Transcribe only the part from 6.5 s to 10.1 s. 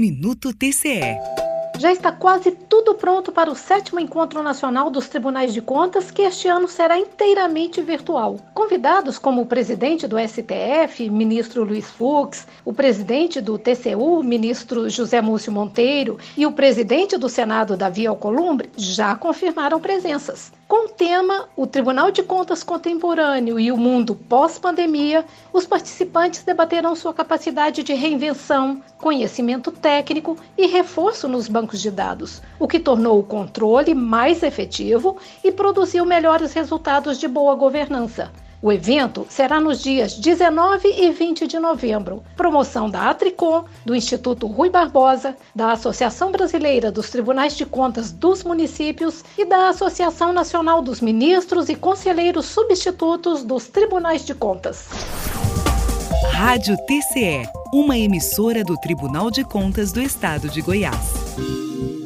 será inteiramente virtual. Convidados como o presidente